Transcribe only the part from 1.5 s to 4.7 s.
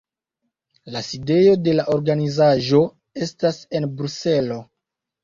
de la organizaĵo estas en Bruselo.